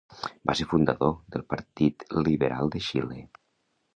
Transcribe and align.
Va 0.49 0.53
ser 0.59 0.65
fundador 0.71 1.11
del 1.35 1.43
Partit 1.53 2.07
Liberal 2.29 2.75
de 2.77 2.81
Xile. 2.89 3.21